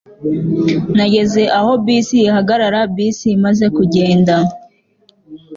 [0.97, 4.35] nageze aho bisi ihagarara bisi imaze kugenda